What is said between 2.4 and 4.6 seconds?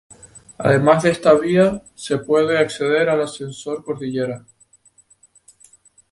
acceder al ascensor Cordillera.